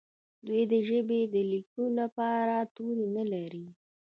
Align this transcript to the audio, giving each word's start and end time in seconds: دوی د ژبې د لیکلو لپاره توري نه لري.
دوی 0.47 0.63
د 0.71 0.73
ژبې 0.87 1.21
د 1.33 1.35
لیکلو 1.51 1.85
لپاره 1.99 2.55
توري 2.75 3.07
نه 3.17 3.23
لري. 3.33 3.65